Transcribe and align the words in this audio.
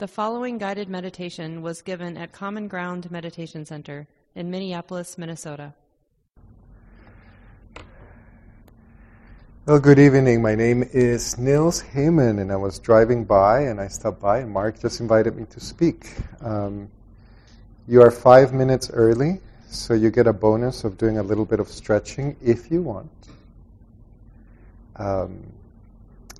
The 0.00 0.08
following 0.08 0.56
guided 0.56 0.88
meditation 0.88 1.60
was 1.60 1.82
given 1.82 2.16
at 2.16 2.32
Common 2.32 2.68
Ground 2.68 3.10
Meditation 3.10 3.66
Center 3.66 4.08
in 4.34 4.50
Minneapolis, 4.50 5.18
Minnesota. 5.18 5.74
Well, 9.66 9.78
good 9.78 9.98
evening. 9.98 10.40
My 10.40 10.54
name 10.54 10.88
is 10.94 11.36
Nils 11.36 11.82
Heymann, 11.82 12.40
and 12.40 12.50
I 12.50 12.56
was 12.56 12.78
driving 12.78 13.26
by 13.26 13.64
and 13.64 13.78
I 13.78 13.88
stopped 13.88 14.22
by, 14.22 14.38
and 14.38 14.50
Mark 14.50 14.80
just 14.80 15.00
invited 15.00 15.36
me 15.36 15.44
to 15.50 15.60
speak. 15.60 16.10
Um, 16.40 16.88
you 17.86 18.00
are 18.00 18.10
five 18.10 18.54
minutes 18.54 18.88
early, 18.94 19.38
so 19.68 19.92
you 19.92 20.10
get 20.10 20.26
a 20.26 20.32
bonus 20.32 20.82
of 20.82 20.96
doing 20.96 21.18
a 21.18 21.22
little 21.22 21.44
bit 21.44 21.60
of 21.60 21.68
stretching 21.68 22.38
if 22.42 22.70
you 22.70 22.80
want. 22.80 23.10
Um, 24.96 25.42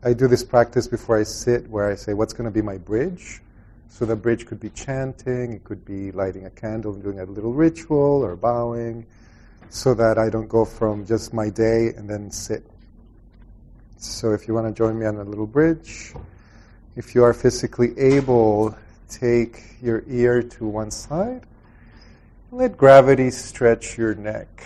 I 0.03 0.15
do 0.15 0.29
this 0.29 0.43
practice 0.43 0.89
before 0.89 1.19
I 1.19 1.25
sit 1.25 1.69
where 1.69 1.91
I 1.91 1.95
say, 1.95 2.15
What's 2.15 2.33
going 2.33 2.47
to 2.47 2.51
be 2.51 2.63
my 2.63 2.79
bridge? 2.79 3.43
So 3.91 4.07
the 4.07 4.17
bridge 4.17 4.47
could 4.47 4.61
be 4.61 4.71
chanting, 4.71 5.53
it 5.53 5.65
could 5.65 5.85
be 5.85 6.13
lighting 6.13 6.47
a 6.47 6.51
candle 6.51 6.95
and 6.95 7.03
doing 7.03 7.21
a 7.21 7.25
little 7.25 7.53
ritual 7.53 8.25
or 8.25 8.37
bowing, 8.37 9.05
so 9.69 9.95
that 9.95 10.17
I 10.17 10.31
don't 10.31 10.49
go 10.49 10.65
from 10.65 11.05
just 11.05 11.35
my 11.35 11.51
day 11.51 11.89
and 11.97 12.09
then 12.09 12.31
sit. 12.31 12.65
So 13.99 14.33
if 14.33 14.49
you 14.49 14.55
want 14.55 14.69
to 14.69 14.73
join 14.73 14.99
me 14.99 15.07
on 15.07 15.17
a 15.17 15.25
little 15.25 15.47
bridge, 15.47 16.15
if 16.97 17.15
you 17.15 17.25
are 17.25 17.35
physically 17.35 17.99
able, 17.99 18.75
take 19.09 19.61
your 19.83 20.05
ear 20.07 20.43
to 20.43 20.67
one 20.67 20.93
side. 20.93 21.43
Let 22.53 22.79
gravity 22.79 23.31
stretch 23.31 23.99
your 23.99 24.15
neck. 24.15 24.65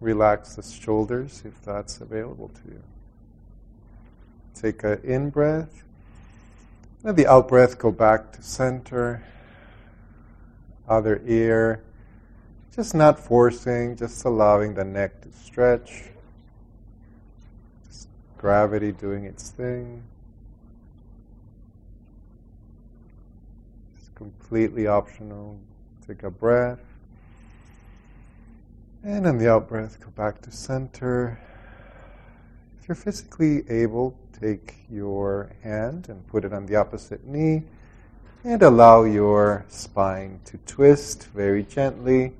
Relax 0.00 0.54
the 0.54 0.62
shoulders 0.62 1.42
if 1.44 1.60
that's 1.62 2.00
available 2.00 2.48
to 2.48 2.70
you. 2.70 2.82
Take 4.54 4.84
an 4.84 5.00
in 5.04 5.30
breath 5.30 5.82
let 7.02 7.16
the 7.16 7.26
out 7.26 7.48
breath 7.48 7.78
go 7.78 7.90
back 7.90 8.32
to 8.32 8.42
center. 8.42 9.24
Other 10.88 11.20
ear. 11.26 11.82
Just 12.74 12.94
not 12.94 13.18
forcing, 13.18 13.96
just 13.96 14.24
allowing 14.24 14.74
the 14.74 14.84
neck 14.84 15.20
to 15.22 15.32
stretch. 15.32 16.04
Just 17.86 18.08
gravity 18.38 18.92
doing 18.92 19.24
its 19.24 19.50
thing. 19.50 20.02
It's 23.98 24.10
completely 24.14 24.86
optional. 24.86 25.58
Take 26.06 26.22
a 26.22 26.30
breath. 26.30 26.80
And 29.04 29.26
on 29.26 29.38
the 29.38 29.50
out 29.50 29.68
breath, 29.68 29.98
go 30.00 30.10
back 30.10 30.40
to 30.42 30.52
center. 30.52 31.40
If 32.80 32.88
you're 32.88 32.94
physically 32.94 33.68
able, 33.68 34.16
take 34.42 34.74
your 34.90 35.52
hand 35.62 36.08
and 36.08 36.26
put 36.26 36.44
it 36.44 36.52
on 36.52 36.66
the 36.66 36.74
opposite 36.74 37.24
knee 37.24 37.62
and 38.42 38.60
allow 38.62 39.04
your 39.04 39.64
spine 39.68 40.40
to 40.44 40.58
twist 40.66 41.28
very 41.28 41.62
gently. 41.62 42.32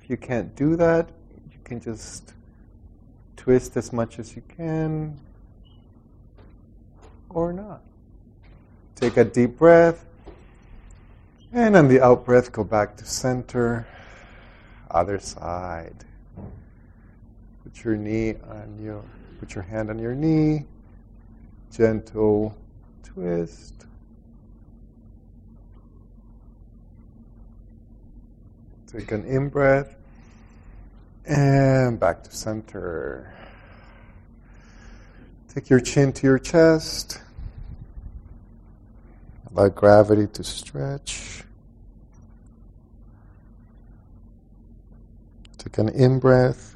If 0.00 0.08
you 0.08 0.16
can't 0.16 0.54
do 0.54 0.76
that, 0.76 1.08
you 1.50 1.58
can 1.64 1.80
just 1.80 2.32
twist 3.36 3.76
as 3.76 3.92
much 3.92 4.20
as 4.20 4.36
you 4.36 4.42
can 4.56 5.18
or 7.28 7.52
not. 7.52 7.80
Take 8.94 9.16
a 9.16 9.24
deep 9.24 9.58
breath. 9.58 10.04
And 11.52 11.76
on 11.76 11.88
the 11.88 12.00
out 12.00 12.24
breath, 12.24 12.52
go 12.52 12.62
back 12.62 12.96
to 12.98 13.04
center. 13.04 13.86
Other 14.90 15.18
side. 15.18 16.04
Put 17.64 17.84
your 17.84 17.96
knee 17.96 18.34
on 18.48 18.78
your 18.80 19.02
Put 19.38 19.54
your 19.54 19.64
hand 19.64 19.90
on 19.90 19.98
your 19.98 20.14
knee, 20.14 20.64
gentle 21.70 22.56
twist. 23.02 23.86
Take 28.86 29.12
an 29.12 29.24
in 29.24 29.48
breath 29.48 29.94
and 31.26 32.00
back 32.00 32.22
to 32.24 32.34
center. 32.34 33.34
Take 35.52 35.68
your 35.68 35.80
chin 35.80 36.12
to 36.14 36.26
your 36.26 36.38
chest. 36.38 37.20
Allow 39.50 39.68
gravity 39.68 40.26
to 40.28 40.44
stretch. 40.44 41.42
Take 45.58 45.78
an 45.78 45.88
in 45.88 46.20
breath. 46.20 46.75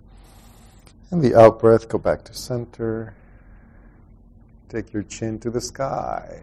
And 1.13 1.23
the 1.23 1.35
out 1.35 1.59
breath, 1.59 1.89
go 1.89 1.99
back 1.99 2.25
to 2.25 2.35
center. 2.35 3.15
Take 4.69 4.93
your 4.93 5.03
chin 5.03 5.41
to 5.41 5.51
the 5.51 5.61
sky. 5.61 6.41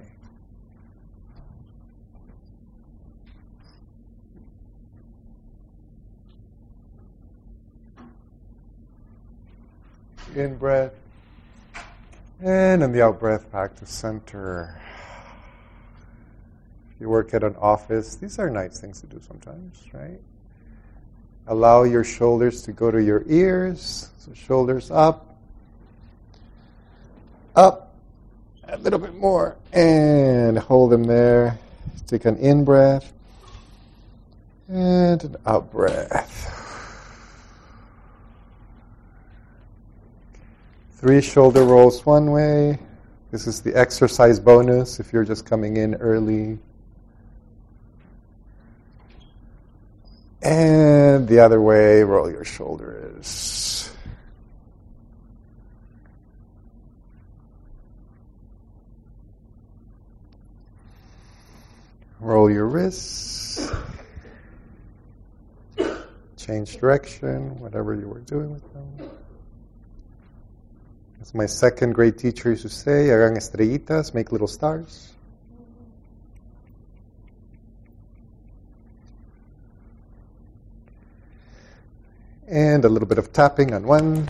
In 10.36 10.58
breath. 10.58 10.94
And 12.42 12.84
in 12.84 12.92
the 12.92 13.02
out 13.02 13.20
breath, 13.22 13.50
back 13.50 13.76
to 13.78 13.86
center. 13.86 14.82
If 16.92 17.02
you 17.02 17.08
work 17.08 17.34
at 17.34 17.44
an 17.44 17.56
office, 17.56 18.16
these 18.16 18.38
are 18.38 18.50
nice 18.50 18.80
things 18.80 19.00
to 19.00 19.08
do 19.08 19.22
sometimes, 19.26 19.82
right? 19.94 20.20
Allow 21.47 21.84
your 21.84 22.03
shoulders 22.03 22.62
to 22.63 22.74
go 22.74 22.91
to 22.91 23.02
your 23.02 23.24
ears. 23.28 24.09
So 24.19 24.34
shoulders 24.34 24.91
up, 24.91 25.38
up, 27.56 27.96
a 28.68 28.78
little 28.78 29.00
bit 29.00 29.16
more, 29.16 29.56
and 29.72 30.59
hold 30.59 30.91
them 30.91 31.06
there. 31.06 31.57
Take 32.06 32.25
an 32.25 32.38
in 32.38 32.63
breath 32.63 33.13
and 34.68 35.24
an 35.24 35.36
out 35.46 35.72
breath. 35.72 36.53
Three 40.91 41.22
shoulder 41.22 41.63
rolls 41.63 42.06
one 42.06 42.31
way. 42.31 42.80
This 43.31 43.46
is 43.46 43.62
the 43.62 43.75
exercise 43.75 44.40
bonus 44.40 45.00
if 45.00 45.13
you're 45.13 45.25
just 45.25 45.46
coming 45.46 45.78
in 45.78 45.96
early. 45.96 46.57
And 50.41 50.97
the 51.26 51.40
other 51.40 51.60
way, 51.60 52.04
roll 52.04 52.30
your 52.30 52.46
shoulders. 52.46 53.90
Roll 62.20 62.52
your 62.52 62.68
wrists. 62.68 63.72
Change 66.36 66.78
direction, 66.78 67.60
whatever 67.60 67.94
you 67.96 68.08
were 68.08 68.20
doing 68.20 68.54
with 68.54 68.74
them. 68.74 69.10
As 71.22 71.34
my 71.34 71.46
second 71.46 71.94
grade 71.94 72.18
teacher 72.18 72.52
used 72.52 72.62
to 72.62 72.70
say, 72.70 73.08
hagan 73.08 73.36
estrellitas, 73.36 74.14
make 74.14 74.32
little 74.32 74.48
stars. 74.48 75.14
And 82.47 82.85
a 82.85 82.90
little 82.90 83.08
bit 83.08 83.18
of 83.18 83.34
tapping 83.34 83.74
on 83.74 83.84
one, 83.84 84.30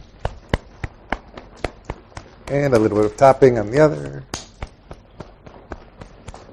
and 2.48 2.74
a 2.74 2.80
little 2.80 2.98
bit 2.98 3.06
of 3.06 3.18
tapping 3.18 3.60
on 3.60 3.70
the 3.70 3.80
other, 3.80 4.24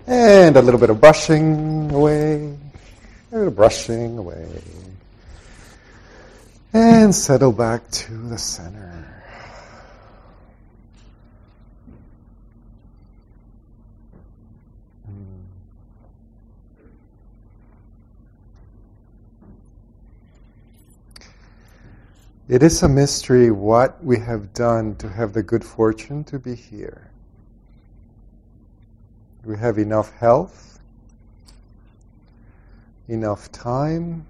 and 0.07 0.57
a 0.57 0.63
little 0.63 0.79
bit 0.79 0.91
of 0.91 1.01
brushing 1.01 1.91
away, 1.93 2.55
a 3.33 3.37
little 3.37 3.51
brushing 3.51 4.19
away, 4.19 4.47
and 6.75 7.15
settle 7.15 7.53
back 7.53 7.91
to 7.91 8.13
the 8.29 8.39
center. 8.39 9.24
It 22.47 22.63
is 22.63 22.83
a 22.83 22.89
mystery 22.91 23.51
what 23.51 24.05
we 24.05 24.19
have 24.19 24.53
done 24.53 24.97
to 24.97 25.09
have 25.09 25.33
the 25.33 25.43
good 25.43 25.65
fortune 25.65 26.25
to 26.25 26.39
be 26.39 26.55
here. 26.55 27.11
We 29.47 29.57
have 29.57 29.79
enough 29.79 30.13
health, 30.19 30.79
enough 33.09 33.51
time 33.51 34.27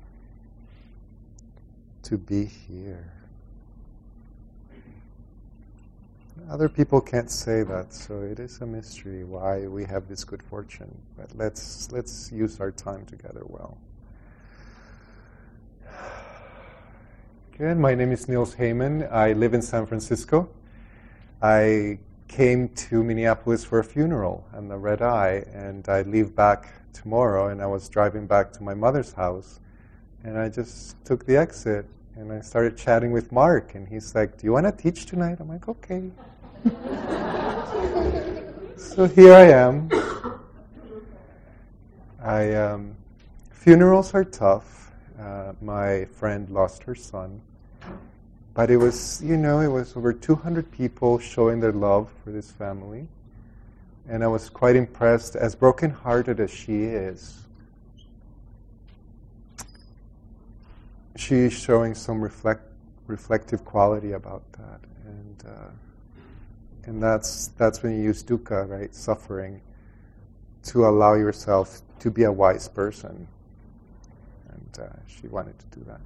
to 2.04 2.16
be 2.16 2.44
here. 2.44 3.10
Other 6.48 6.68
people 6.68 7.00
can't 7.00 7.32
say 7.32 7.64
that, 7.64 7.92
so 7.92 8.20
it 8.20 8.38
is 8.38 8.60
a 8.60 8.66
mystery 8.66 9.24
why 9.24 9.66
we 9.66 9.84
have 9.86 10.06
this 10.06 10.22
good 10.22 10.42
fortune. 10.42 10.96
But 11.16 11.34
let's 11.34 11.90
let's 11.90 12.30
use 12.30 12.60
our 12.60 12.70
time 12.70 13.06
together 13.06 13.42
well. 13.46 13.76
Good. 17.56 17.78
My 17.78 17.94
name 17.94 18.10
is 18.10 18.26
Nils 18.26 18.56
Heymann. 18.56 19.08
I 19.12 19.32
live 19.32 19.54
in 19.54 19.62
San 19.62 19.86
Francisco. 19.86 20.48
I 21.40 22.00
came 22.26 22.68
to 22.70 23.04
Minneapolis 23.04 23.64
for 23.64 23.78
a 23.78 23.84
funeral 23.84 24.44
and 24.52 24.68
the 24.68 24.76
red 24.76 25.00
eye, 25.00 25.44
and 25.52 25.88
I 25.88 26.02
leave 26.02 26.34
back 26.34 26.72
tomorrow, 26.92 27.50
and 27.50 27.62
I 27.62 27.66
was 27.66 27.88
driving 27.88 28.26
back 28.26 28.52
to 28.54 28.62
my 28.64 28.74
mother's 28.74 29.12
house, 29.12 29.60
and 30.24 30.36
I 30.36 30.48
just 30.48 30.96
took 31.04 31.26
the 31.26 31.36
exit, 31.36 31.86
and 32.16 32.32
I 32.32 32.40
started 32.40 32.76
chatting 32.76 33.12
with 33.12 33.30
Mark, 33.30 33.76
and 33.76 33.86
he's 33.86 34.16
like, 34.16 34.36
"Do 34.36 34.48
you 34.48 34.52
want 34.52 34.66
to 34.66 34.72
teach 34.72 35.06
tonight?" 35.06 35.38
I'm 35.38 35.48
like, 35.48 35.68
"Okay." 35.68 36.10
so 38.76 39.06
here 39.06 39.32
I 39.32 39.52
am. 39.52 39.88
I 42.20 42.52
um, 42.54 42.96
funerals 43.52 44.12
are 44.12 44.24
tough. 44.24 44.83
Uh, 45.18 45.52
my 45.60 46.04
friend 46.06 46.50
lost 46.50 46.82
her 46.82 46.94
son. 46.94 47.40
But 48.54 48.70
it 48.70 48.76
was, 48.76 49.20
you 49.22 49.36
know, 49.36 49.60
it 49.60 49.68
was 49.68 49.96
over 49.96 50.12
200 50.12 50.70
people 50.70 51.18
showing 51.18 51.60
their 51.60 51.72
love 51.72 52.12
for 52.22 52.30
this 52.30 52.50
family. 52.50 53.08
And 54.08 54.22
I 54.22 54.26
was 54.26 54.48
quite 54.48 54.76
impressed, 54.76 55.34
as 55.34 55.54
brokenhearted 55.54 56.38
as 56.38 56.50
she 56.50 56.84
is. 56.84 57.42
She's 61.16 61.52
showing 61.52 61.94
some 61.94 62.20
reflect, 62.20 62.62
reflective 63.06 63.64
quality 63.64 64.12
about 64.12 64.42
that. 64.52 64.80
And, 65.06 65.44
uh, 65.46 65.70
and 66.84 67.02
that's, 67.02 67.48
that's 67.56 67.82
when 67.82 67.96
you 67.96 68.02
use 68.02 68.22
dukkha, 68.22 68.68
right? 68.68 68.94
Suffering, 68.94 69.60
to 70.64 70.86
allow 70.86 71.14
yourself 71.14 71.80
to 72.00 72.10
be 72.10 72.24
a 72.24 72.32
wise 72.32 72.68
person. 72.68 73.26
Uh, 74.78 74.86
she 75.06 75.28
wanted 75.28 75.58
to 75.58 75.78
do 75.78 75.84
that. 75.86 76.00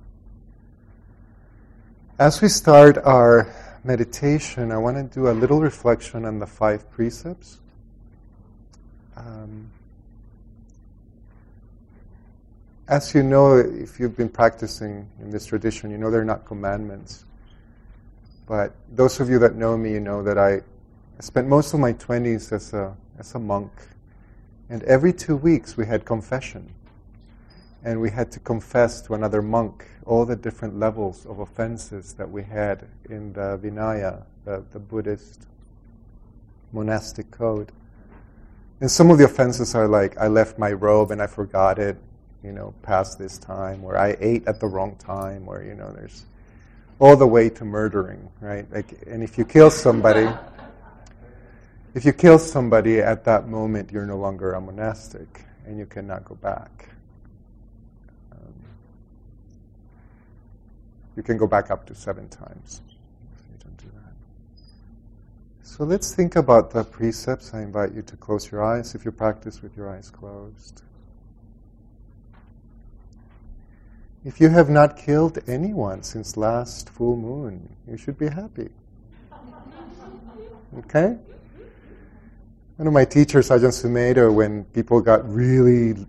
As 2.18 2.42
we 2.42 2.48
start 2.48 2.98
our 2.98 3.54
meditation, 3.84 4.72
I 4.72 4.76
want 4.76 4.96
to 4.96 5.04
do 5.14 5.28
a 5.28 5.32
little 5.32 5.60
reflection 5.60 6.24
on 6.24 6.38
the 6.38 6.46
five 6.46 6.90
precepts. 6.90 7.58
Um, 9.16 9.70
as 12.88 13.14
you 13.14 13.22
know, 13.22 13.56
if 13.56 14.00
you've 14.00 14.16
been 14.16 14.28
practicing 14.28 15.08
in 15.20 15.30
this 15.30 15.46
tradition, 15.46 15.90
you 15.90 15.98
know 15.98 16.10
they're 16.10 16.24
not 16.24 16.44
commandments. 16.44 17.24
But 18.46 18.74
those 18.90 19.20
of 19.20 19.28
you 19.30 19.38
that 19.40 19.56
know 19.56 19.76
me, 19.76 19.92
you 19.92 20.00
know 20.00 20.22
that 20.22 20.38
I 20.38 20.62
spent 21.20 21.48
most 21.48 21.74
of 21.74 21.80
my 21.80 21.92
20s 21.92 22.52
as 22.52 22.72
a, 22.72 22.96
as 23.18 23.34
a 23.34 23.38
monk. 23.38 23.70
And 24.70 24.82
every 24.84 25.12
two 25.12 25.36
weeks 25.36 25.76
we 25.76 25.86
had 25.86 26.04
confession 26.04 26.72
and 27.84 28.00
we 28.00 28.10
had 28.10 28.30
to 28.32 28.40
confess 28.40 29.00
to 29.02 29.14
another 29.14 29.42
monk 29.42 29.86
all 30.04 30.24
the 30.24 30.36
different 30.36 30.78
levels 30.78 31.26
of 31.26 31.38
offenses 31.38 32.14
that 32.14 32.30
we 32.30 32.42
had 32.42 32.86
in 33.08 33.32
the 33.32 33.58
Vinaya, 33.62 34.22
the, 34.44 34.64
the 34.72 34.78
Buddhist 34.78 35.46
monastic 36.72 37.30
code. 37.30 37.72
And 38.80 38.90
some 38.90 39.10
of 39.10 39.18
the 39.18 39.24
offenses 39.24 39.74
are 39.74 39.88
like, 39.88 40.16
I 40.18 40.28
left 40.28 40.58
my 40.58 40.72
robe 40.72 41.10
and 41.10 41.20
I 41.20 41.26
forgot 41.26 41.78
it, 41.78 41.96
you 42.42 42.52
know, 42.52 42.74
past 42.82 43.18
this 43.18 43.38
time, 43.38 43.84
or 43.84 43.96
I 43.96 44.16
ate 44.20 44.46
at 44.46 44.60
the 44.60 44.66
wrong 44.66 44.96
time, 44.96 45.48
or, 45.48 45.62
you 45.62 45.74
know, 45.74 45.92
there's 45.92 46.24
all 46.98 47.16
the 47.16 47.26
way 47.26 47.48
to 47.50 47.64
murdering, 47.64 48.28
right? 48.40 48.70
Like, 48.72 49.02
and 49.06 49.22
if 49.22 49.38
you 49.38 49.44
kill 49.44 49.70
somebody, 49.70 50.28
if 51.94 52.04
you 52.04 52.12
kill 52.12 52.38
somebody 52.38 53.00
at 53.00 53.24
that 53.24 53.48
moment, 53.48 53.90
you're 53.92 54.06
no 54.06 54.16
longer 54.16 54.52
a 54.52 54.60
monastic 54.60 55.44
and 55.66 55.78
you 55.78 55.86
cannot 55.86 56.24
go 56.24 56.34
back. 56.36 56.88
You 61.18 61.24
can 61.24 61.36
go 61.36 61.48
back 61.48 61.72
up 61.72 61.84
to 61.86 61.96
seven 61.96 62.28
times. 62.28 62.80
So 65.64 65.82
let's 65.82 66.14
think 66.14 66.36
about 66.36 66.70
the 66.70 66.84
precepts. 66.84 67.54
I 67.54 67.62
invite 67.62 67.92
you 67.92 68.02
to 68.02 68.16
close 68.16 68.52
your 68.52 68.62
eyes 68.64 68.94
if 68.94 69.04
you 69.04 69.10
practice 69.10 69.60
with 69.60 69.76
your 69.76 69.90
eyes 69.90 70.10
closed. 70.10 70.82
If 74.24 74.40
you 74.40 74.48
have 74.48 74.70
not 74.70 74.96
killed 74.96 75.40
anyone 75.48 76.04
since 76.04 76.36
last 76.36 76.88
full 76.88 77.16
moon, 77.16 77.68
you 77.90 77.96
should 77.96 78.16
be 78.16 78.28
happy. 78.28 78.68
Okay? 80.78 81.18
One 82.76 82.86
of 82.86 82.92
my 82.92 83.04
teachers, 83.04 83.48
Ajahn 83.48 83.72
Sumedho, 83.72 84.32
when 84.32 84.66
people 84.66 85.00
got 85.00 85.28
really 85.28 86.06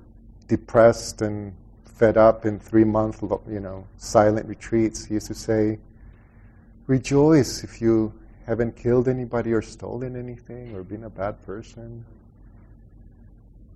depressed 0.47 1.23
and 1.23 1.55
fed 1.99 2.15
up 2.15 2.45
in 2.45 2.57
three 2.57 2.85
month, 2.85 3.21
you 3.49 3.59
know, 3.59 3.85
silent 3.97 4.47
retreats, 4.47 5.03
he 5.03 5.15
used 5.15 5.27
to 5.27 5.33
say, 5.33 5.77
rejoice 6.87 7.61
if 7.61 7.81
you 7.81 8.13
haven't 8.45 8.77
killed 8.77 9.09
anybody 9.09 9.51
or 9.51 9.61
stolen 9.61 10.15
anything 10.15 10.73
or 10.73 10.81
been 10.81 11.03
a 11.03 11.09
bad 11.09 11.45
person. 11.45 12.05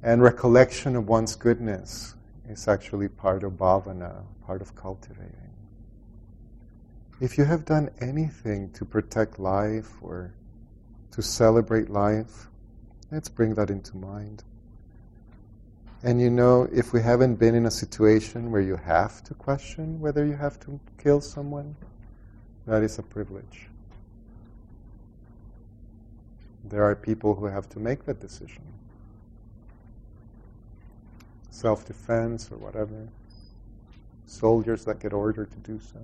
And 0.02 0.24
recollection 0.24 0.96
of 0.96 1.10
one's 1.10 1.36
goodness 1.36 2.16
is 2.48 2.70
actually 2.70 3.10
part 3.10 3.44
of 3.44 3.54
bhavana, 3.54 4.24
part 4.46 4.62
of 4.62 4.74
cultivating. 4.74 5.52
If 7.20 7.38
you 7.38 7.44
have 7.44 7.66
done 7.66 7.90
anything 8.00 8.72
to 8.72 8.86
protect 8.86 9.38
life 9.38 9.92
or 10.02 10.34
to 11.12 11.22
celebrate 11.22 11.90
life, 11.90 12.48
let's 13.12 13.28
bring 13.28 13.54
that 13.56 13.70
into 13.70 13.98
mind. 13.98 14.44
And 16.04 16.20
you 16.20 16.30
know, 16.30 16.68
if 16.74 16.92
we 16.92 17.02
haven't 17.02 17.36
been 17.36 17.56
in 17.56 17.66
a 17.66 17.72
situation 17.72 18.52
where 18.52 18.62
you 18.62 18.76
have 18.76 19.24
to 19.24 19.34
question 19.34 20.02
whether 20.02 20.26
you 20.26 20.36
have 20.36 20.60
to 20.62 20.78
kill 21.02 21.22
someone, 21.22 21.76
that 22.68 22.84
is 22.84 23.00
a 23.00 23.04
privilege. 23.04 23.70
There 26.66 26.84
are 26.84 26.96
people 26.96 27.36
who 27.36 27.46
have 27.46 27.70
to 27.70 27.80
make 27.80 28.06
that 28.06 28.20
decision. 28.20 28.64
Self 31.52 31.86
defense 31.86 32.50
or 32.52 32.58
whatever. 32.58 33.08
Soldiers 34.26 34.84
that 34.86 35.00
get 35.00 35.14
ordered 35.14 35.52
to 35.52 35.58
do 35.60 35.80
so. 35.80 36.00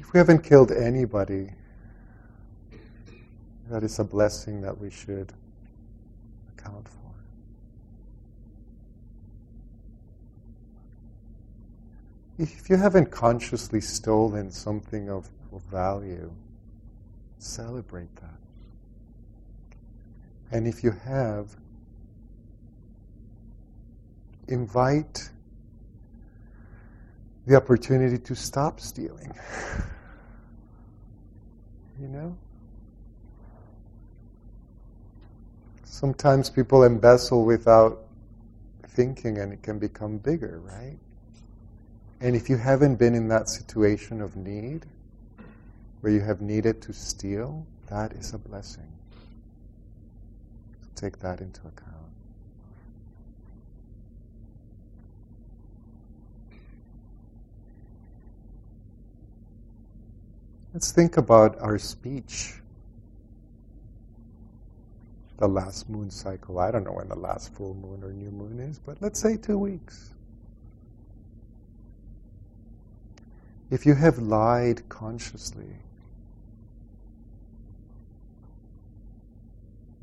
If 0.00 0.12
we 0.12 0.18
haven't 0.18 0.42
killed 0.42 0.72
anybody, 0.72 1.50
that 3.70 3.84
is 3.84 3.98
a 4.00 4.04
blessing 4.04 4.60
that 4.62 4.76
we 4.76 4.90
should 4.90 5.32
account 6.56 6.88
for. 6.88 7.03
If 12.38 12.68
you 12.68 12.76
haven't 12.76 13.10
consciously 13.10 13.80
stolen 13.80 14.50
something 14.50 15.08
of, 15.08 15.28
of 15.52 15.62
value, 15.62 16.32
celebrate 17.38 18.14
that. 18.16 18.30
And 20.50 20.66
if 20.66 20.82
you 20.82 20.90
have, 20.90 21.48
invite 24.48 25.30
the 27.46 27.56
opportunity 27.56 28.18
to 28.18 28.34
stop 28.34 28.80
stealing. 28.80 29.32
you 32.00 32.08
know? 32.08 32.36
Sometimes 35.84 36.50
people 36.50 36.82
embezzle 36.82 37.44
without 37.44 38.00
thinking 38.88 39.38
and 39.38 39.52
it 39.52 39.62
can 39.62 39.78
become 39.78 40.18
bigger, 40.18 40.60
right? 40.64 40.98
And 42.20 42.34
if 42.34 42.48
you 42.48 42.56
haven't 42.56 42.96
been 42.96 43.14
in 43.14 43.28
that 43.28 43.48
situation 43.48 44.20
of 44.20 44.36
need, 44.36 44.86
where 46.00 46.12
you 46.12 46.20
have 46.20 46.40
needed 46.40 46.80
to 46.82 46.92
steal, 46.92 47.66
that 47.88 48.12
is 48.12 48.32
a 48.34 48.38
blessing. 48.38 48.90
So 50.82 50.88
take 50.94 51.18
that 51.20 51.40
into 51.40 51.60
account. 51.60 51.94
Let's 60.72 60.90
think 60.90 61.16
about 61.18 61.60
our 61.60 61.78
speech. 61.78 62.54
The 65.36 65.46
last 65.46 65.88
moon 65.88 66.10
cycle. 66.10 66.58
I 66.58 66.70
don't 66.70 66.84
know 66.84 66.92
when 66.92 67.08
the 67.08 67.14
last 67.14 67.52
full 67.54 67.74
moon 67.74 68.02
or 68.02 68.12
new 68.12 68.30
moon 68.30 68.58
is, 68.60 68.78
but 68.78 69.00
let's 69.00 69.20
say 69.20 69.36
two 69.36 69.58
weeks. 69.58 70.13
If 73.70 73.86
you 73.86 73.94
have 73.94 74.18
lied 74.18 74.88
consciously, 74.88 75.76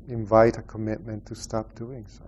invite 0.08 0.58
a 0.58 0.62
commitment 0.62 1.26
to 1.26 1.34
stop 1.34 1.74
doing 1.74 2.04
so. 2.08 2.24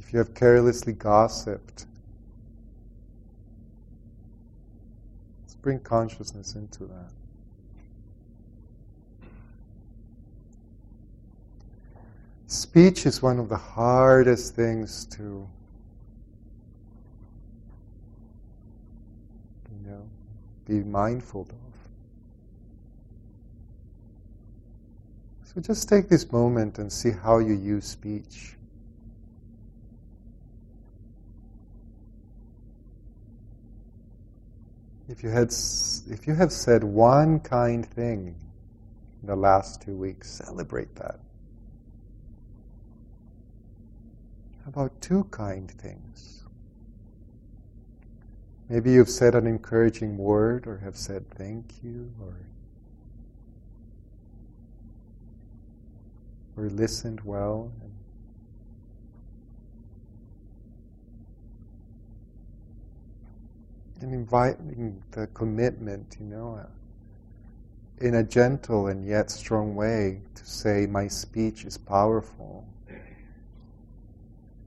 If 0.00 0.12
you 0.12 0.18
have 0.18 0.34
carelessly 0.34 0.94
gossiped, 0.94 1.86
let's 5.42 5.54
bring 5.54 5.78
consciousness 5.80 6.54
into 6.56 6.86
that. 6.86 7.12
Speech 12.46 13.06
is 13.06 13.22
one 13.22 13.38
of 13.38 13.48
the 13.48 13.56
hardest 13.56 14.56
things 14.56 15.04
to 15.04 15.48
be 20.70 20.84
mindful 20.84 21.42
of. 21.50 21.56
So 25.52 25.60
just 25.60 25.88
take 25.88 26.08
this 26.08 26.30
moment 26.30 26.78
and 26.78 26.92
see 26.92 27.10
how 27.10 27.38
you 27.38 27.54
use 27.54 27.84
speech. 27.86 28.54
If 35.08 35.24
you, 35.24 35.30
had, 35.30 35.52
if 36.08 36.28
you 36.28 36.36
have 36.36 36.52
said 36.52 36.84
one 36.84 37.40
kind 37.40 37.84
thing 37.84 38.36
in 39.22 39.26
the 39.26 39.34
last 39.34 39.82
two 39.82 39.96
weeks, 39.96 40.30
celebrate 40.30 40.94
that. 40.94 41.18
How 44.64 44.68
about 44.68 45.00
two 45.00 45.24
kind 45.32 45.68
things? 45.68 46.39
Maybe 48.70 48.92
you've 48.92 49.10
said 49.10 49.34
an 49.34 49.48
encouraging 49.48 50.16
word 50.16 50.68
or 50.68 50.78
have 50.78 50.96
said 50.96 51.28
thank 51.30 51.82
you 51.82 52.08
or 52.22 52.36
or 56.56 56.70
listened 56.70 57.20
well. 57.22 57.72
And 64.00 64.14
inviting 64.14 65.02
the 65.10 65.26
commitment, 65.28 66.16
you 66.20 66.26
know, 66.26 66.60
uh, 66.62 66.66
in 68.06 68.14
a 68.14 68.22
gentle 68.22 68.86
and 68.86 69.04
yet 69.04 69.32
strong 69.32 69.74
way 69.74 70.20
to 70.36 70.46
say, 70.46 70.86
My 70.86 71.08
speech 71.08 71.64
is 71.64 71.76
powerful. 71.76 72.64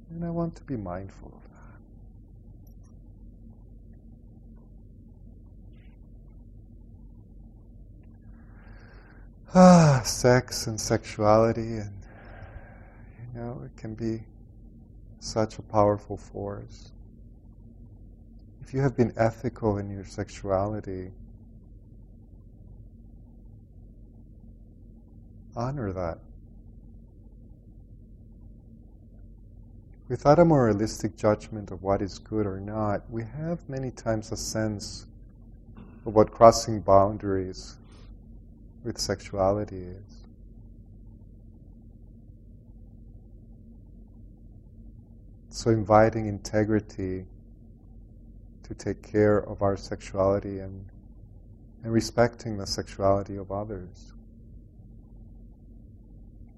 And 0.10 0.26
I 0.26 0.30
want 0.30 0.56
to 0.58 0.64
be 0.64 0.76
mindful 0.76 1.34
of 1.36 1.53
ah, 9.56 10.02
sex 10.04 10.68
and 10.68 10.80
sexuality, 10.80 11.78
and 11.78 11.94
you 13.20 13.40
know, 13.40 13.62
it 13.66 13.76
can 13.78 13.94
be 13.94 14.24
such 15.20 15.58
a 15.58 15.62
powerful 15.62 16.18
force. 16.18 16.92
If 18.62 18.74
you 18.74 18.82
have 18.82 18.98
been 18.98 19.14
ethical 19.18 19.78
in 19.78 19.90
your 19.90 20.06
sexuality, 20.06 21.12
honor 25.56 25.94
that. 25.94 26.18
Without 30.10 30.40
a 30.40 30.46
moralistic 30.46 31.16
judgment 31.16 31.72
of 31.72 31.82
what 31.82 32.02
is 32.02 32.20
good 32.20 32.46
or 32.46 32.60
not, 32.60 33.10
we 33.10 33.24
have 33.24 33.68
many 33.70 33.90
times 33.92 34.32
a 34.32 34.38
sense 34.38 35.06
of 36.06 36.14
what 36.14 36.32
crossing 36.32 36.82
boundaries 36.82 37.78
with 38.84 38.98
sexuality 38.98 39.82
is. 39.82 40.24
So, 45.50 45.70
inviting 45.70 46.28
integrity 46.28 47.26
to 48.64 48.74
take 48.74 49.04
care 49.04 49.38
of 49.38 49.62
our 49.62 49.78
sexuality 49.78 50.60
and, 50.60 50.86
and 51.84 51.94
respecting 51.94 52.58
the 52.58 52.66
sexuality 52.66 53.38
of 53.38 53.52
others. 53.52 54.14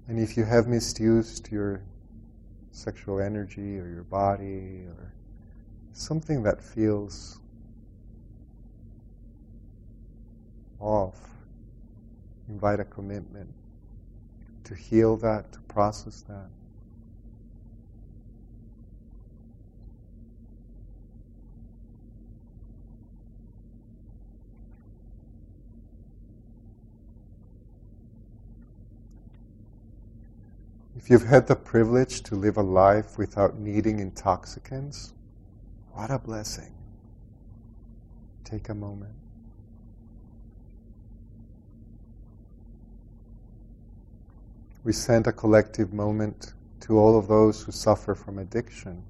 And 0.08 0.18
if 0.18 0.36
you 0.36 0.44
have 0.44 0.66
misused 0.66 1.50
your 1.50 1.82
sexual 2.70 3.20
energy 3.20 3.78
or 3.78 3.88
your 3.88 4.04
body 4.04 4.84
or 4.86 5.12
something 5.92 6.42
that 6.44 6.62
feels 6.62 7.40
off, 10.78 11.35
invite 12.48 12.80
a 12.80 12.84
commitment 12.84 13.52
to 14.64 14.74
heal 14.74 15.16
that, 15.18 15.52
to 15.52 15.60
process 15.60 16.22
that. 16.22 16.48
If 30.96 31.10
you've 31.10 31.26
had 31.26 31.46
the 31.46 31.54
privilege 31.54 32.22
to 32.22 32.34
live 32.34 32.56
a 32.56 32.62
life 32.62 33.16
without 33.16 33.56
needing 33.60 34.00
intoxicants, 34.00 35.14
what 35.92 36.10
a 36.10 36.18
blessing. 36.18 36.74
Take 38.42 38.70
a 38.70 38.74
moment. 38.74 39.14
We 44.86 44.92
send 44.92 45.26
a 45.26 45.32
collective 45.32 45.92
moment 45.92 46.54
to 46.78 46.96
all 46.96 47.18
of 47.18 47.26
those 47.26 47.60
who 47.60 47.72
suffer 47.72 48.14
from 48.14 48.38
addiction. 48.38 49.02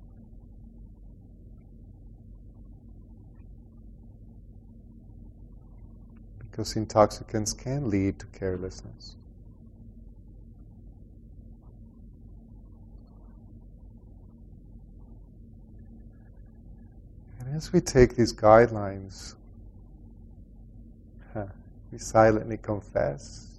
Because 6.39 6.77
intoxicants 6.77 7.53
can 7.53 7.91
lead 7.91 8.19
to 8.19 8.27
carelessness. 8.29 9.17
And 17.39 17.55
as 17.55 17.75
we 17.75 17.83
take 17.83 18.17
these 18.17 18.33
guidelines, 18.33 19.35
we 21.93 21.99
silently 21.99 22.57
confess 22.57 23.56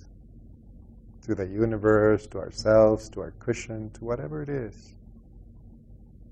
to 1.27 1.35
the 1.35 1.45
universe, 1.45 2.25
to 2.27 2.39
ourselves, 2.39 3.09
to 3.09 3.19
our 3.19 3.31
cushion, 3.39 3.91
to 3.91 4.05
whatever 4.05 4.41
it 4.41 4.49
is. 4.49 4.95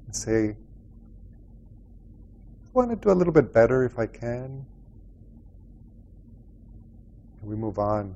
And 0.06 0.16
say, 0.16 0.50
I 0.50 0.56
want 2.72 2.90
to 2.90 2.96
do 2.96 3.12
a 3.12 3.14
little 3.14 3.34
bit 3.34 3.54
better 3.54 3.84
if 3.84 4.00
I 4.00 4.08
can. 4.08 4.66
And 7.42 7.50
we 7.50 7.56
move 7.56 7.78
on. 7.78 8.16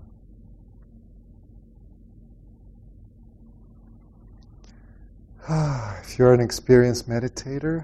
if 6.03 6.17
you're 6.17 6.33
an 6.33 6.39
experienced 6.39 7.09
meditator, 7.09 7.83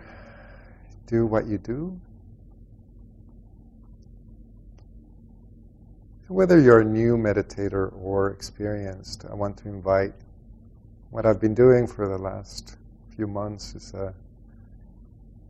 do 1.07 1.25
what 1.25 1.47
you 1.47 1.57
do. 1.57 1.99
Whether 6.27 6.59
you're 6.59 6.79
a 6.79 6.85
new 6.85 7.17
meditator 7.17 7.93
or 8.01 8.31
experienced, 8.31 9.25
I 9.29 9.35
want 9.35 9.57
to 9.57 9.69
invite 9.69 10.13
what 11.11 11.23
I've 11.23 11.39
been 11.39 11.53
doing 11.53 11.85
for 11.85 12.07
the 12.07 12.17
last 12.17 12.77
few 13.15 13.27
months 13.27 13.75
is 13.75 13.93
a, 13.93 14.11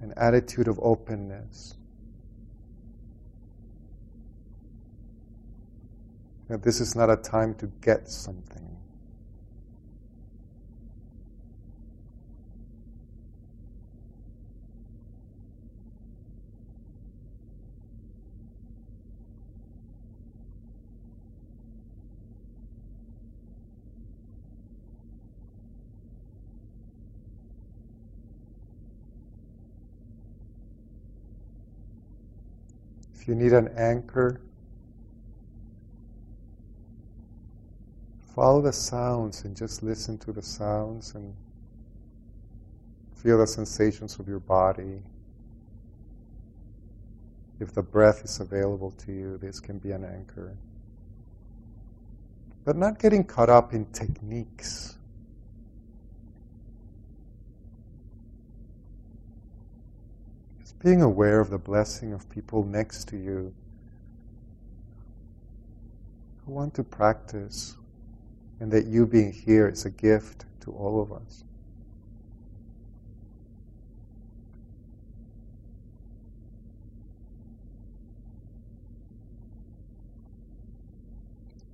an 0.02 0.14
attitude 0.18 0.68
of 0.68 0.78
openness. 0.82 1.76
That 6.50 6.62
this 6.62 6.82
is 6.82 6.94
not 6.94 7.10
a 7.10 7.16
time 7.16 7.56
to 7.56 7.68
get 7.80 8.10
something. 8.10 8.78
If 33.26 33.30
you 33.30 33.34
need 33.34 33.54
an 33.54 33.70
anchor, 33.76 34.40
follow 38.36 38.62
the 38.62 38.72
sounds 38.72 39.46
and 39.46 39.58
just 39.58 39.82
listen 39.82 40.20
to 40.20 40.32
the 40.32 40.44
sounds 40.44 41.16
and 41.16 41.34
feel 43.16 43.40
the 43.40 43.48
sensations 43.48 44.20
of 44.20 44.28
your 44.28 44.38
body. 44.38 45.02
If 47.60 47.74
the 47.74 47.82
breath 47.82 48.24
is 48.24 48.40
available 48.40 48.92
to 48.92 49.12
you, 49.12 49.40
this 49.40 49.60
can 49.60 49.80
be 49.80 49.90
an 49.90 50.06
anchor. 50.06 50.56
But 52.64 52.78
not 52.78 53.00
getting 53.00 53.24
caught 53.24 53.50
up 53.50 53.74
in 53.74 53.88
techniques. 53.88 55.00
being 60.86 61.02
aware 61.02 61.40
of 61.40 61.50
the 61.50 61.58
blessing 61.58 62.14
of 62.14 62.30
people 62.30 62.64
next 62.64 63.08
to 63.08 63.18
you 63.18 63.52
who 66.46 66.52
want 66.52 66.76
to 66.76 66.84
practice, 66.84 67.76
and 68.60 68.72
that 68.72 68.86
you 68.86 69.08
being 69.08 69.34
here 69.34 69.68
is 69.68 69.86
a 69.86 69.90
gift 69.90 70.46
to 70.62 70.70
all 70.74 71.02
of 71.02 71.12
us. 71.12 71.44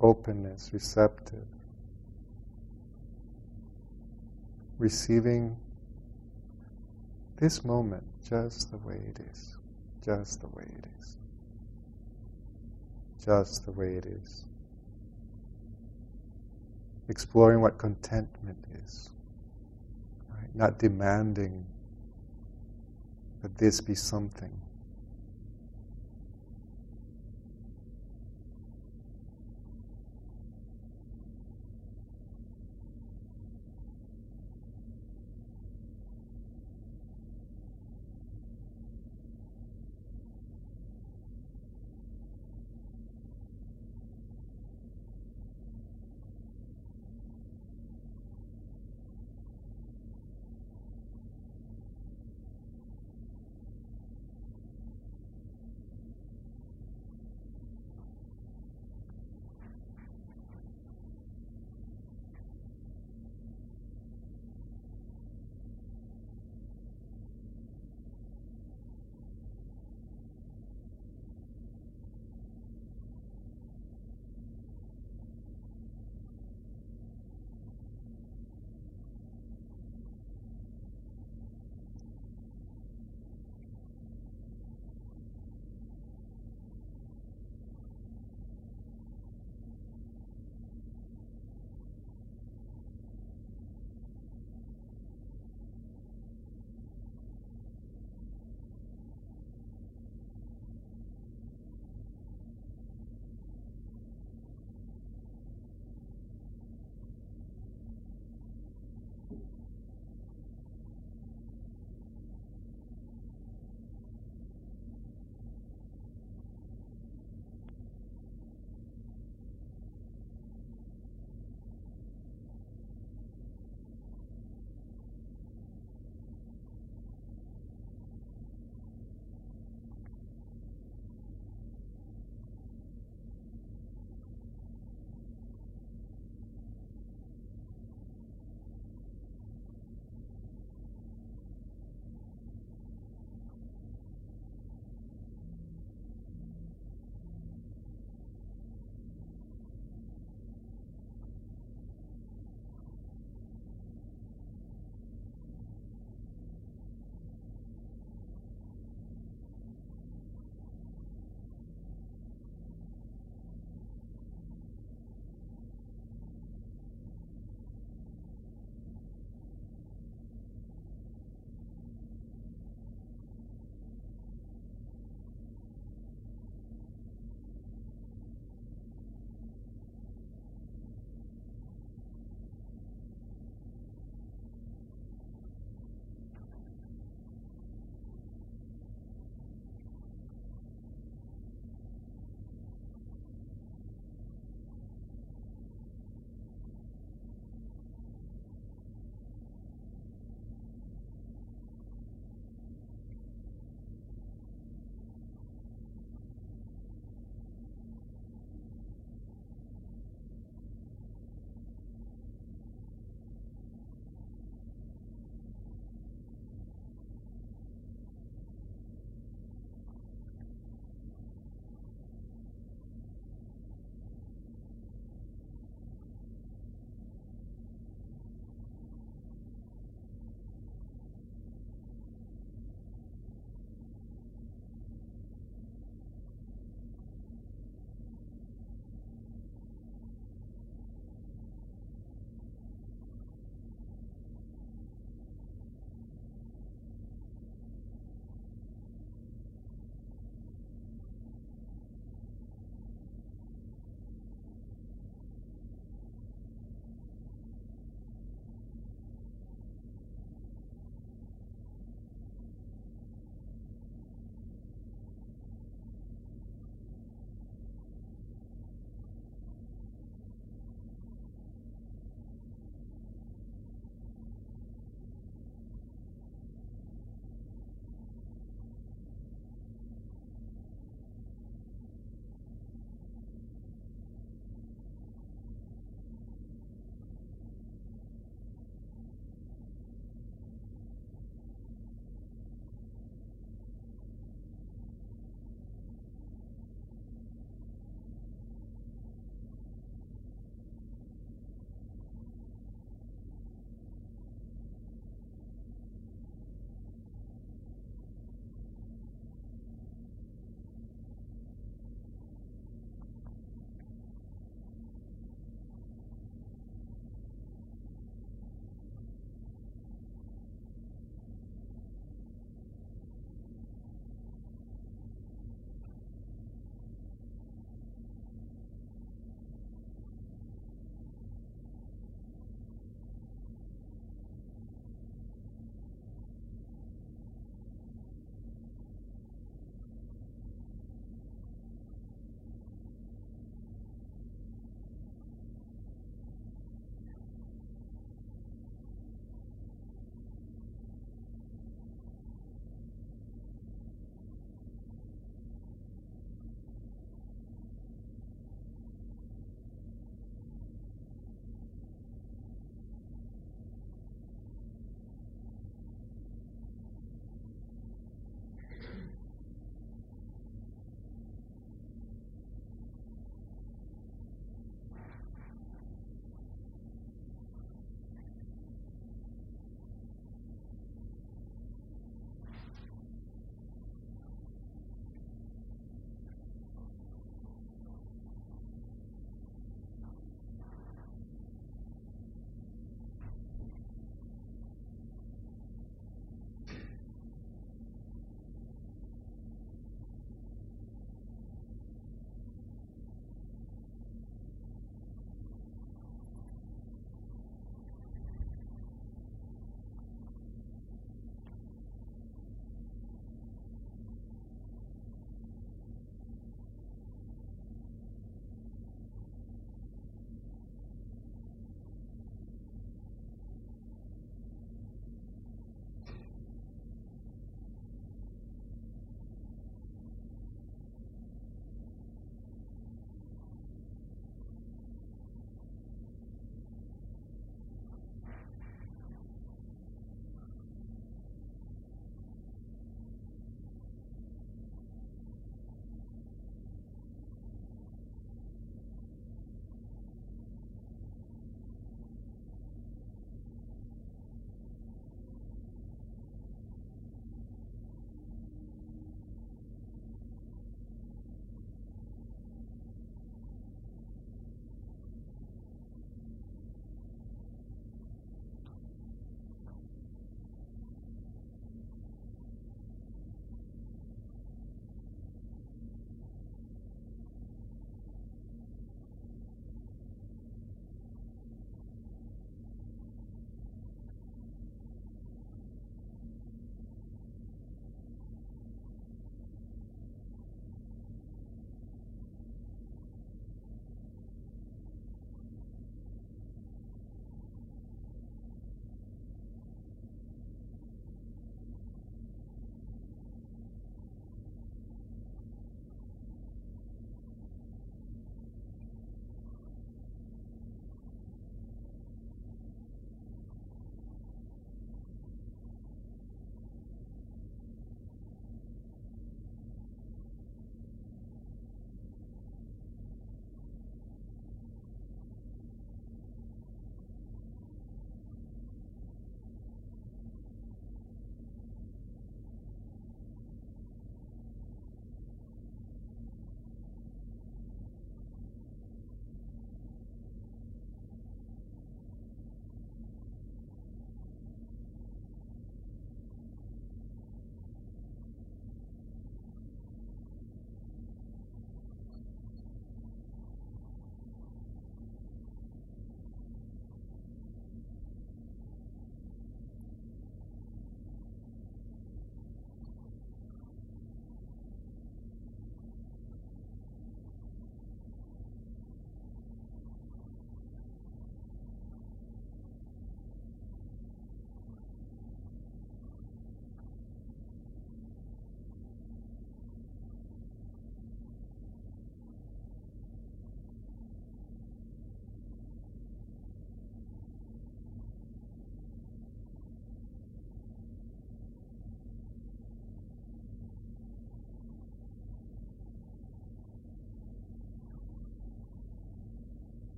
Openness, 0.00 0.70
receptive, 0.72 1.46
receiving 4.80 5.56
this 7.36 7.64
moment 7.64 8.04
just 8.28 8.70
the 8.70 8.78
way 8.78 9.00
it 9.08 9.20
is, 9.30 9.56
just 10.04 10.40
the 10.40 10.48
way 10.48 10.64
it 10.64 10.84
is, 11.00 11.16
just 13.24 13.64
the 13.66 13.72
way 13.72 13.96
it 13.96 14.06
is. 14.06 14.44
Exploring 17.08 17.60
what 17.60 17.78
contentment 17.78 18.58
is, 18.84 19.10
right? 20.30 20.54
not 20.54 20.78
demanding 20.78 21.64
that 23.42 23.58
this 23.58 23.80
be 23.80 23.94
something. 23.94 24.60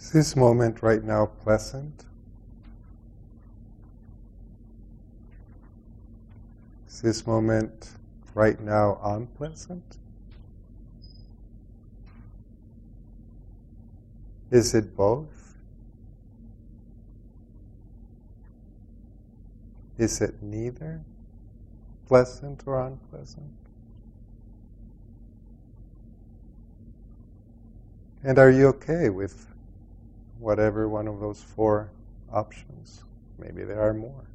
Is 0.00 0.12
this 0.12 0.34
moment 0.34 0.82
right 0.82 1.04
now 1.04 1.26
pleasant? 1.26 2.06
Is 6.88 7.02
this 7.02 7.26
moment 7.26 7.90
right 8.34 8.58
now 8.58 8.98
unpleasant? 9.04 9.98
Is 14.50 14.74
it 14.74 14.96
both? 14.96 15.54
Is 19.98 20.22
it 20.22 20.42
neither 20.42 21.02
pleasant 22.08 22.62
or 22.64 22.80
unpleasant? 22.80 23.52
And 28.24 28.38
are 28.38 28.50
you 28.50 28.68
okay 28.68 29.10
with 29.10 29.46
whatever 30.40 30.88
one 30.88 31.06
of 31.06 31.20
those 31.20 31.40
four 31.40 31.92
options? 32.32 33.04
Maybe 33.38 33.62
there 33.64 33.80
are 33.80 33.94
more. 33.94 34.26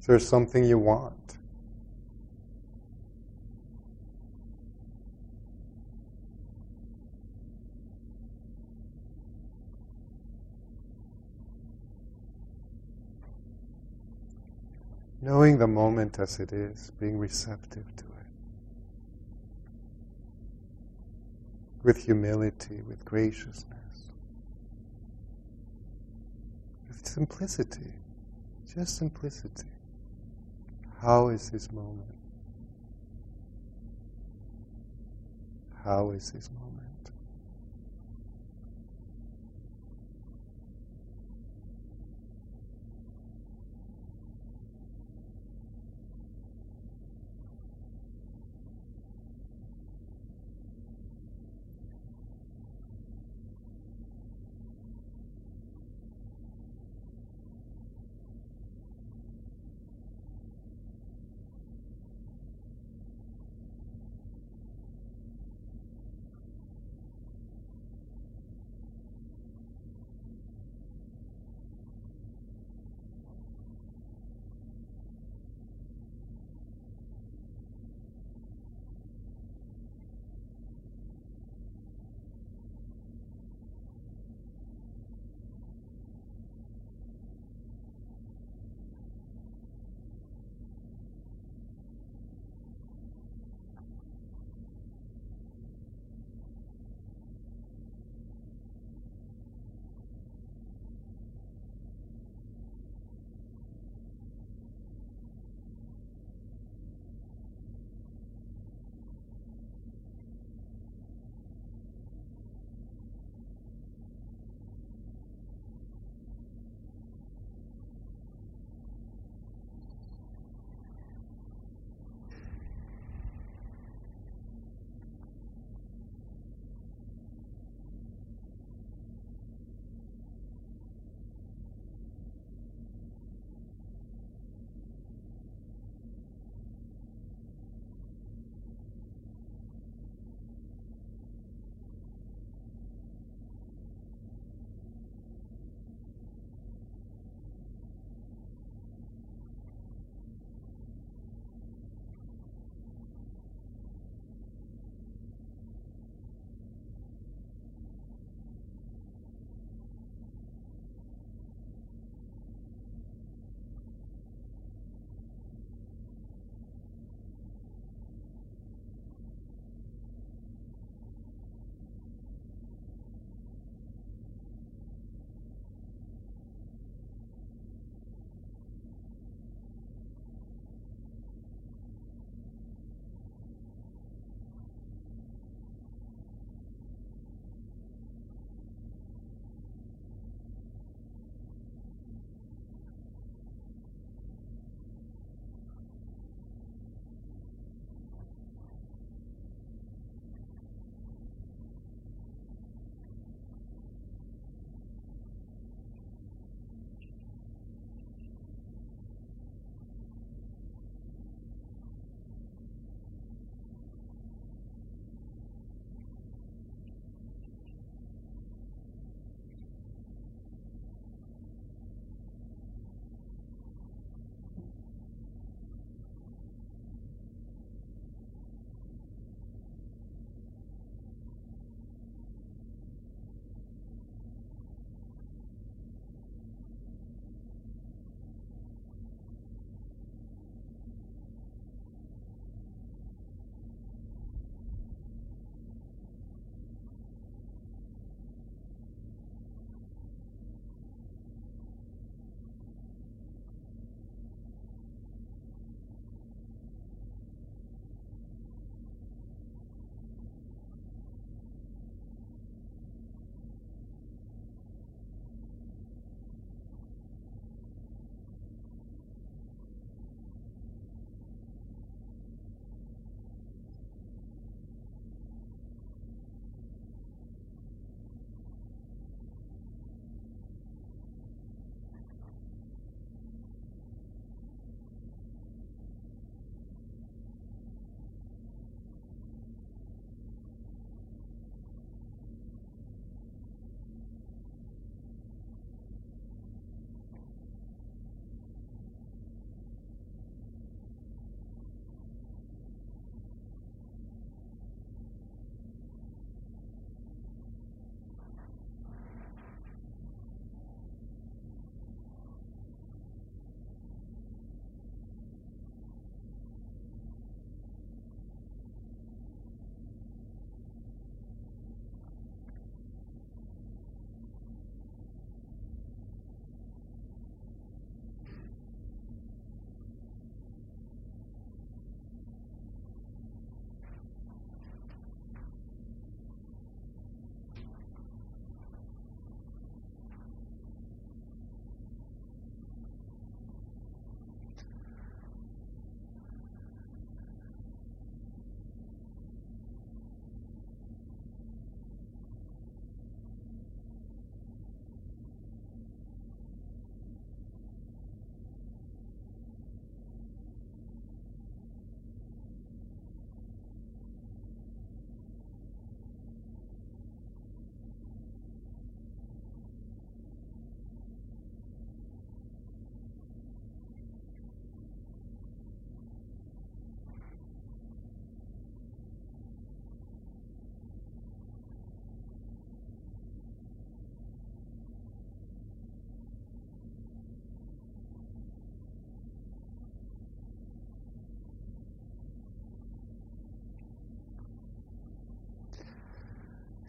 Is 0.00 0.06
there 0.06 0.18
something 0.20 0.62
you 0.62 0.78
want? 0.78 1.38
Knowing 15.26 15.58
the 15.58 15.66
moment 15.66 16.20
as 16.20 16.38
it 16.38 16.52
is, 16.52 16.92
being 17.00 17.18
receptive 17.18 17.84
to 17.96 18.04
it. 18.04 18.10
With 21.82 22.04
humility, 22.04 22.80
with 22.86 23.04
graciousness, 23.04 24.12
with 26.85 26.85
simplicity, 27.02 27.92
just 28.74 28.96
simplicity. 28.96 29.68
How 31.00 31.28
is 31.28 31.50
this 31.50 31.70
moment? 31.72 32.14
How 35.84 36.10
is 36.10 36.32
this 36.32 36.50
moment? 36.50 36.75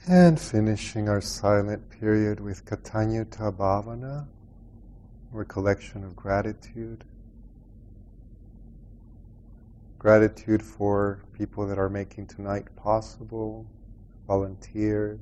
And 0.10 0.39
finishing 0.39 1.10
our 1.10 1.20
silent 1.20 1.89
period 1.89 2.39
with 2.39 2.63
Katanyuta 2.63 3.52
Bhavana, 3.52 4.26
recollection 5.34 6.06
of 6.06 6.15
gratitude. 6.15 7.04
Gratitude 10.00 10.63
for 10.63 11.26
people 11.34 11.67
that 11.67 11.78
are 11.78 11.89
making 11.89 12.28
tonight 12.28 12.74
possible, 12.78 13.67
volunteers, 14.28 15.20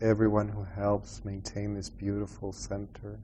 everyone 0.00 0.48
who 0.48 0.64
helps 0.64 1.22
maintain 1.22 1.74
this 1.74 1.90
beautiful 1.90 2.50
center, 2.50 3.20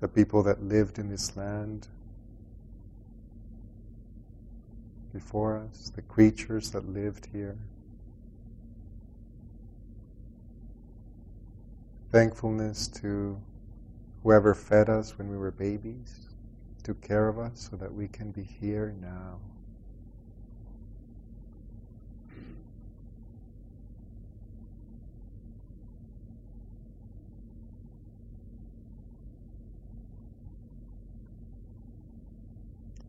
the 0.00 0.08
people 0.08 0.42
that 0.42 0.62
lived 0.62 0.98
in 0.98 1.08
this 1.08 1.34
land 1.38 1.88
before 5.14 5.56
us, 5.56 5.92
the 5.94 6.02
creatures 6.02 6.72
that 6.72 6.92
lived 6.92 7.28
here. 7.32 7.56
Thankfulness 12.10 12.88
to 12.88 13.40
whoever 14.24 14.54
fed 14.54 14.90
us 14.90 15.16
when 15.16 15.30
we 15.30 15.36
were 15.36 15.52
babies, 15.52 16.28
took 16.82 17.00
care 17.00 17.28
of 17.28 17.38
us 17.38 17.68
so 17.70 17.76
that 17.76 17.94
we 17.94 18.08
can 18.08 18.32
be 18.32 18.42
here 18.42 18.94
now. 19.00 19.38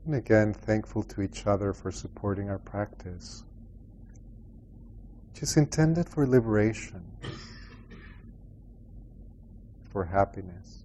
And 0.05 0.15
again, 0.15 0.53
thankful 0.53 1.01
to 1.03 1.21
each 1.21 1.47
other 1.47 1.73
for 1.73 1.91
supporting 1.91 2.49
our 2.49 2.59
practice, 2.59 3.43
which 5.33 5.41
is 5.41 5.57
intended 5.57 6.07
for 6.07 6.27
liberation, 6.27 7.03
for 9.89 10.05
happiness. 10.05 10.84